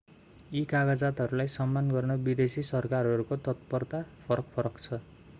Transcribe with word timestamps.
यी 0.51 0.61
कागजातहरूलाई 0.69 1.51
सम्मान 1.55 1.91
गर्न 1.91 2.15
विदेशी 2.23 2.63
सरकारहरूको 2.69 3.37
तत्परता 3.49 4.01
फरक 4.23 4.49
फरक 4.57 4.81
छ 4.81 4.99